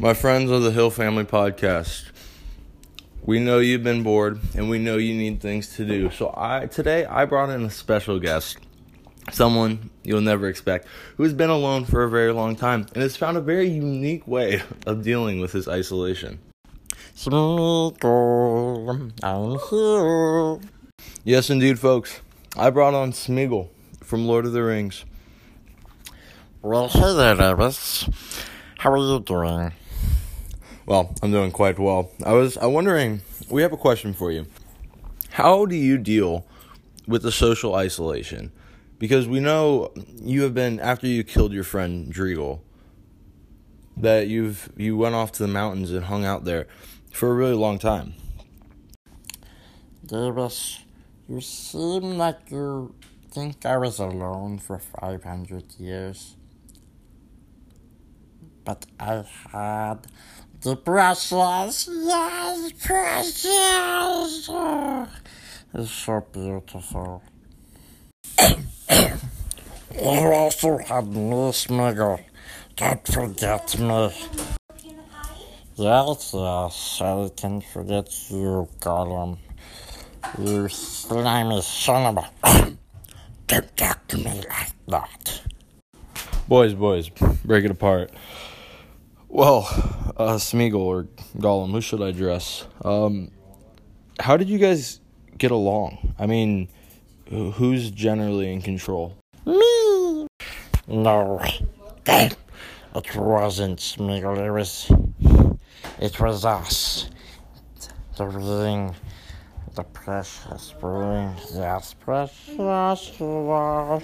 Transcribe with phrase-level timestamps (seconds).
[0.00, 2.04] My friends of the Hill Family Podcast,
[3.20, 6.08] we know you've been bored and we know you need things to do.
[6.12, 8.58] So I today I brought in a special guest,
[9.32, 13.16] someone you'll never expect, who has been alone for a very long time and has
[13.16, 16.38] found a very unique way of dealing with his isolation.
[17.16, 20.60] Smeagol, I'm here.
[21.24, 22.20] Yes, indeed, folks.
[22.56, 23.70] I brought on Smeagol
[24.04, 25.04] from Lord of the Rings.
[26.62, 28.08] Well, hey there, Davis.
[28.78, 29.72] How are you doing?
[30.88, 32.10] Well, I'm doing quite well.
[32.24, 34.46] I was I wondering, we have a question for you.
[35.32, 36.46] How do you deal
[37.06, 38.52] with the social isolation?
[38.98, 42.60] Because we know you have been after you killed your friend Dreagle
[43.98, 46.66] that you've you went off to the mountains and hung out there
[47.12, 48.14] for a really long time.
[50.06, 50.80] Davis,
[51.28, 52.94] you seem like you
[53.30, 56.34] think I was alone for 500 years.
[58.64, 60.06] But I had
[60.62, 64.50] the precious, yes, precious.
[65.74, 67.22] It's so beautiful.
[68.40, 72.20] you also had me, Smiggle.
[72.76, 74.10] Don't forget me.
[75.76, 79.38] Yes, yes, I can forget you, Gollum.
[80.38, 82.76] You slimy son of a.
[83.46, 85.42] Don't talk to me like that.
[86.48, 87.10] Boys, boys,
[87.44, 88.10] break it apart.
[89.28, 89.68] Well,
[90.18, 91.04] uh, Smeagol or
[91.38, 92.66] Gollum, who should I address?
[92.84, 93.30] Um,
[94.18, 95.00] how did you guys
[95.36, 96.14] get along?
[96.18, 96.68] I mean,
[97.28, 99.16] who's generally in control?
[99.46, 100.26] Me!
[100.88, 101.40] No,
[102.06, 102.36] it
[103.14, 104.38] wasn't Smeagol.
[104.38, 104.90] It was.
[106.00, 107.08] It was us.
[108.16, 108.94] The ring.
[109.74, 111.34] The precious ring.
[111.54, 114.02] Yes, precious was.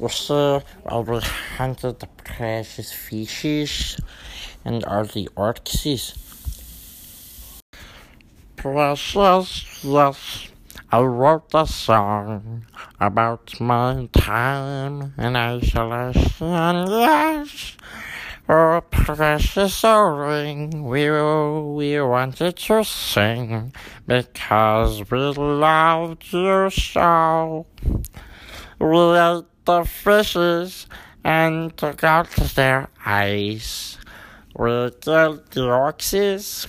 [0.00, 4.00] You see, while we hunted the precious fishes
[4.64, 6.14] and are the orchids.
[8.56, 10.48] Precious, yes.
[10.90, 12.66] I wrote a song
[13.00, 17.76] about my time in isolation, yes.
[18.48, 23.72] Oh, precious oh, O-ring, we, we wanted to sing
[24.06, 27.66] because we loved you so.
[28.78, 30.86] We ate the fishes
[31.24, 33.96] and took out their eyes.
[34.54, 36.66] We killed the oxes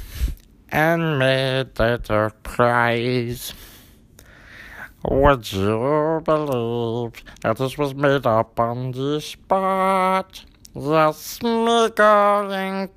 [0.69, 3.53] and made their prize.
[5.03, 10.45] Would you believe that this was made up on the spot?
[10.73, 12.89] Yes, me going.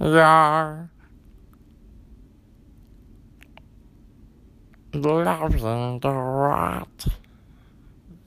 [0.00, 0.86] Yeah.
[4.94, 7.08] Loving the rot.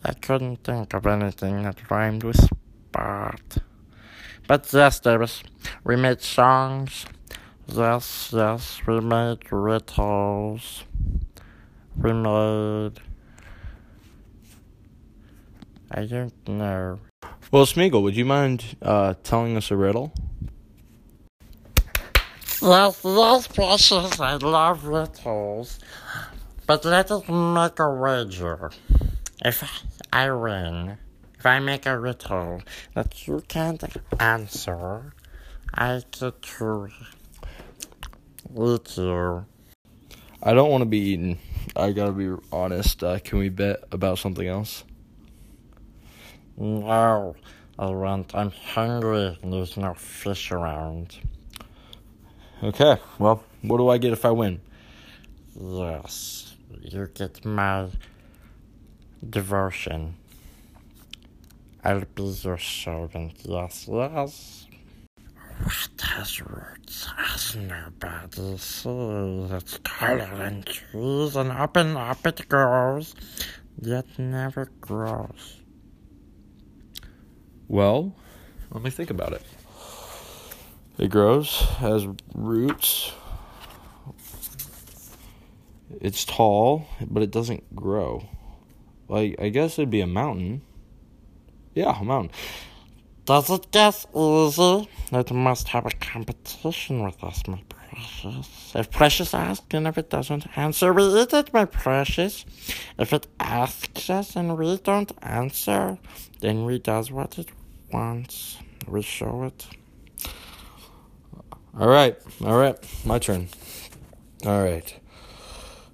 [0.03, 3.57] I couldn't think of anything that rhymed with spot.
[4.47, 5.43] But yes, Davis,
[5.83, 7.05] we made songs.
[7.67, 10.83] Yes, yes, we made riddles.
[11.95, 12.93] We made.
[15.89, 16.99] I don't know.
[17.51, 20.13] Well, Smeagol, would you mind uh, telling us a riddle?
[22.61, 25.79] Yes, yes, precious, I love riddles.
[26.67, 28.71] But let us make a wager.
[29.43, 29.63] If
[30.13, 30.97] I win,
[31.41, 32.61] if I make a riddle
[32.93, 33.83] that you can't
[34.19, 35.11] answer,
[35.73, 36.87] I get to
[38.55, 39.45] eat you.
[40.43, 41.39] I don't want to be eaten.
[41.75, 43.03] I gotta be honest.
[43.03, 44.83] Uh, can we bet about something else?
[46.57, 47.35] No,
[47.79, 51.17] I want, I'm hungry and there's no fish around.
[52.61, 54.61] Okay, well, what do I get if I win?
[55.59, 56.53] Yes,
[56.83, 57.87] you get my
[59.27, 60.17] devotion.
[61.83, 64.67] I'll be your servant, yes, yes.
[65.63, 69.51] What has roots as nobody sees?
[69.51, 73.15] It's taller than trees and up and up it goes,
[73.79, 75.61] yet never grows.
[77.67, 78.15] Well,
[78.71, 79.43] let me think about it.
[80.97, 83.11] It grows, has roots.
[85.99, 88.27] It's tall, but it doesn't grow.
[89.07, 90.61] Like, I guess it'd be a mountain.
[91.73, 92.31] Yeah, mountain.
[93.25, 94.89] Does it get easy?
[95.11, 98.71] It must have a competition with us, my precious.
[98.75, 102.45] If Precious asks and if it doesn't answer, we eat it, my precious.
[102.97, 105.97] If it asks us and we don't answer,
[106.39, 107.49] then we does what it
[107.91, 108.57] wants.
[108.87, 109.67] We show it.
[111.79, 112.75] All right, all right,
[113.05, 113.47] my turn.
[114.45, 114.99] All right.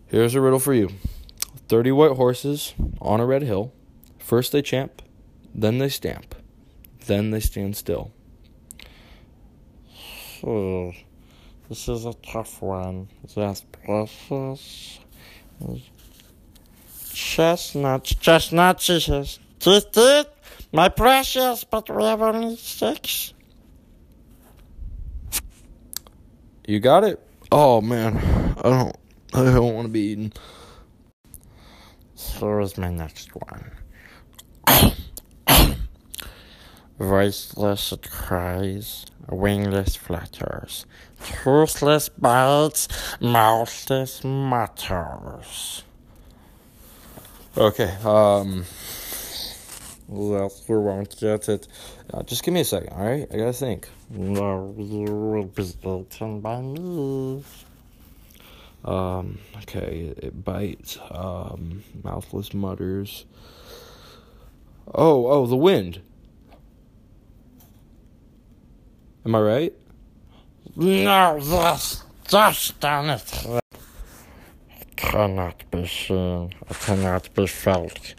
[0.07, 0.89] Here's a riddle for you
[1.67, 3.73] 30 white horses on a red hill.
[4.17, 5.01] First they champ,
[5.57, 6.35] then they stamp,
[7.07, 8.11] then they stand still.
[11.69, 13.09] This is a tough one.
[13.35, 14.99] Yes, precious.
[17.11, 20.27] Chestnuts, chestnuts, cheese, teeth, teeth,
[20.71, 23.33] my precious, but we have only six.
[26.67, 27.19] You got it?
[27.51, 28.17] Oh man,
[28.59, 28.95] I don't
[29.33, 30.33] I don't want to be eaten.
[32.15, 33.71] is my next one.
[36.99, 40.85] Voiceless it cries, wingless flutters,
[41.23, 42.87] toothless bites,
[43.21, 45.83] mouthless mutters.
[47.55, 48.65] Okay, um
[50.07, 51.67] well, we won't get it.
[52.13, 53.27] Uh, just give me a second, alright?
[53.31, 53.89] I gotta think.
[54.09, 55.63] No, you will be
[56.39, 57.43] by me.
[58.85, 63.25] Um, okay, it bites, um, mouthless mutters.
[64.95, 66.01] Oh, oh, the wind.
[69.25, 69.73] Am I right?
[70.75, 73.45] No, this, just done it.
[74.79, 78.15] It cannot be seen, it cannot be felt,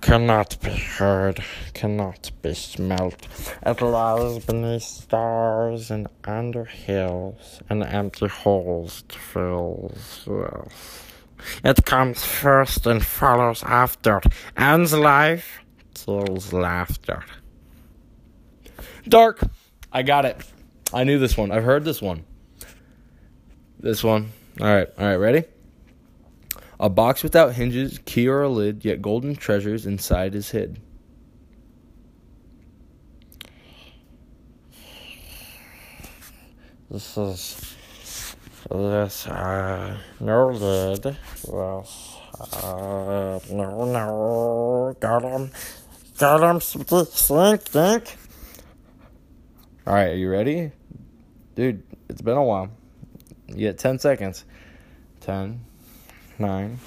[0.00, 1.42] cannot be heard,
[1.72, 3.26] cannot be smelt.
[3.64, 10.26] It lies beneath stars and under hills and empty holes fills.
[10.26, 11.04] Yes.
[11.64, 14.20] It comes first and follows after,
[14.56, 15.60] ends life,
[15.94, 17.24] kills laughter.
[19.08, 19.40] Dark.
[19.94, 20.36] I got it.
[20.92, 21.52] I knew this one.
[21.52, 22.24] I've heard this one.
[23.78, 24.32] This one.
[24.60, 24.88] All right.
[24.98, 25.14] All right.
[25.14, 25.44] Ready?
[26.80, 30.80] A box without hinges, key or a lid, yet golden treasures inside is hid.
[36.90, 37.74] This is
[38.70, 41.04] this uh no lid.
[41.04, 42.16] Yes.
[42.40, 45.50] Uh no no got him
[46.18, 48.16] got him think think.
[49.86, 50.10] All right.
[50.10, 50.72] Are you ready?
[51.54, 52.70] Dude, it's been a while.
[53.48, 54.44] You get 10 seconds.
[55.20, 55.64] 10,
[56.38, 56.78] 9,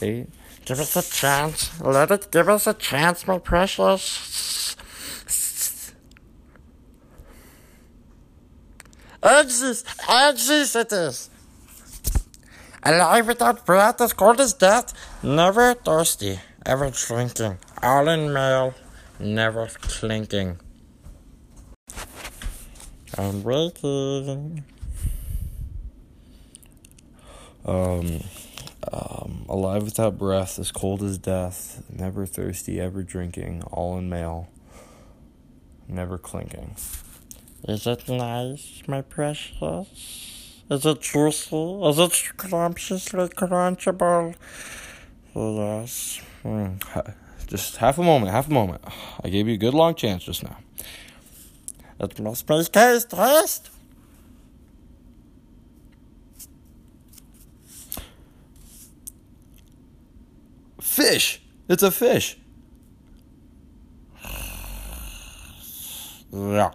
[0.00, 0.26] 8.
[0.64, 1.80] Give us a chance.
[1.80, 4.76] Let it give us a chance, my precious.
[9.22, 9.86] Exist!
[10.08, 11.30] Exist it is!
[12.82, 14.92] Alive without breath, as cold as death,
[15.22, 18.74] never thirsty, ever drinking, all in mail,
[19.18, 20.58] never clinking.
[23.16, 24.64] I'm waiting.
[27.64, 28.20] Um,
[28.92, 34.48] um, alive without breath, as cold as death, never thirsty, ever drinking, all in mail,
[35.88, 36.76] never clinking.
[37.66, 40.62] Is it nice, my precious?
[40.70, 41.56] Is it juicy?
[41.56, 44.34] Is it scrumptiously crunchable?
[45.34, 46.20] Yes.
[46.44, 47.14] Ha-
[47.46, 48.82] Just half a moment, half a moment.
[49.22, 50.58] I gave you a good long chance just now.
[51.98, 53.70] Be taste, taste.
[60.80, 61.42] Fish!
[61.68, 62.38] It's a fish!
[66.32, 66.74] Yuck.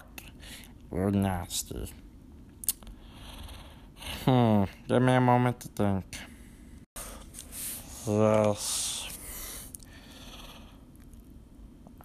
[0.91, 1.93] You're nasty.
[4.25, 4.63] Hmm.
[4.87, 6.05] Give me a moment to think.
[8.07, 9.07] Yes.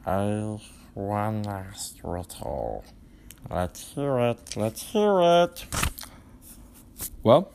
[0.05, 0.59] I
[0.95, 2.85] one last riddle.
[3.51, 4.57] Let's hear it.
[4.57, 5.67] Let's hear it.
[7.23, 7.51] Well,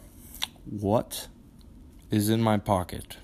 [0.69, 1.27] what
[2.11, 3.17] is in my pocket?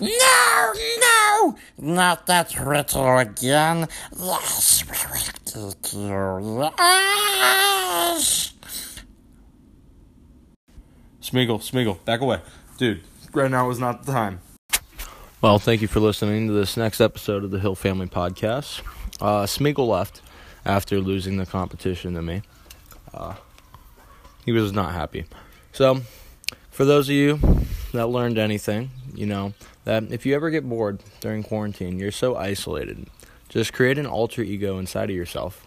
[0.00, 3.88] No, no, not that riddle again.
[4.18, 4.96] Yes, we
[5.52, 6.70] will take you.
[6.78, 8.52] Yes.
[11.22, 12.40] Smeagol, Smeagol, back away.
[12.78, 14.40] Dude, right now is not the time.
[15.40, 18.82] Well, thank you for listening to this next episode of the Hill Family Podcast.
[19.20, 20.20] Uh, Smeagol left
[20.64, 22.42] after losing the competition to me.
[23.12, 23.34] Uh,
[24.44, 25.24] he was not happy.
[25.72, 26.02] So,
[26.70, 27.38] for those of you
[27.92, 29.54] that learned anything, you know
[29.84, 33.06] that if you ever get bored during quarantine, you're so isolated,
[33.48, 35.66] just create an alter ego inside of yourself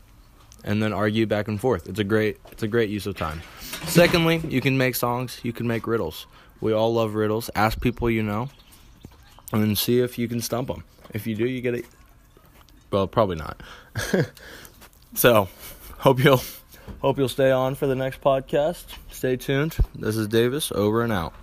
[0.63, 1.87] and then argue back and forth.
[1.87, 3.41] It's a great it's a great use of time.
[3.85, 6.25] Secondly, you can make songs, you can make riddles.
[6.59, 7.49] We all love riddles.
[7.55, 8.49] Ask people you know
[9.53, 10.83] and see if you can stump them.
[11.13, 11.85] If you do, you get it.
[12.91, 13.61] Well, probably not.
[15.15, 15.47] so,
[15.97, 16.41] hope you'll
[17.01, 18.85] hope you'll stay on for the next podcast.
[19.11, 19.77] Stay tuned.
[19.95, 21.33] This is Davis over and out.